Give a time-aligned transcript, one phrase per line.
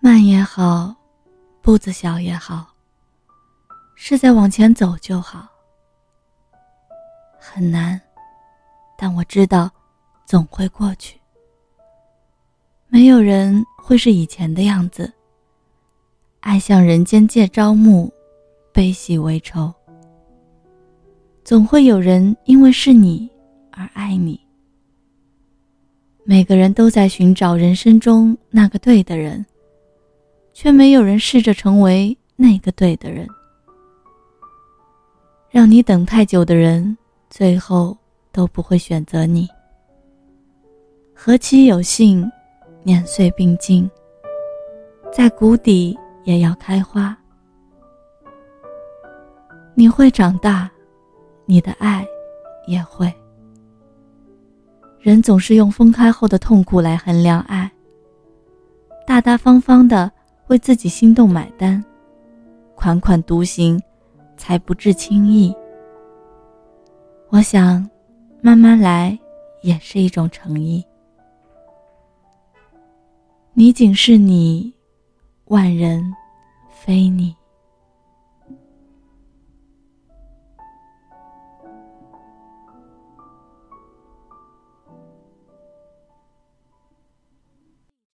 [0.00, 0.94] 慢也好，
[1.60, 2.72] 步子小也好，
[3.96, 5.48] 是在往前走就好。
[7.36, 8.00] 很难，
[8.96, 9.68] 但我知道，
[10.24, 11.18] 总会过去。
[12.86, 15.12] 没有人会是以前的样子。
[16.40, 18.08] 爱向人间借朝暮，
[18.72, 19.74] 悲喜为仇。
[21.44, 23.28] 总会有人因为是你
[23.72, 24.40] 而爱你。
[26.22, 29.44] 每个人都在寻找人生中那个对的人，
[30.60, 33.28] 却没有人试着成为那个对的人。
[35.52, 36.98] 让你等太久的人，
[37.30, 37.96] 最后
[38.32, 39.46] 都不会选择你。
[41.14, 42.28] 何其有幸，
[42.82, 43.88] 年岁并进，
[45.12, 47.16] 在谷底也要开花。
[49.76, 50.68] 你会长大，
[51.46, 52.04] 你的爱
[52.66, 53.14] 也会。
[54.98, 57.70] 人总是用分开后的痛苦来衡量爱。
[59.06, 60.10] 大大方方的
[60.48, 61.82] 为自己心动买单，
[62.74, 63.80] 款款独行，
[64.36, 65.54] 才不至轻易。
[67.28, 67.88] 我想，
[68.40, 69.18] 慢慢来
[69.62, 70.84] 也是一种诚意。
[73.52, 74.72] 你仅是你，
[75.46, 76.02] 万人
[76.70, 77.37] 非你。